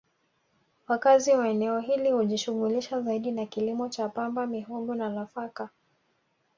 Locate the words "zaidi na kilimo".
3.01-3.89